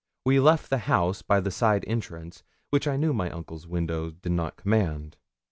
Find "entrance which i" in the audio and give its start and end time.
1.87-2.97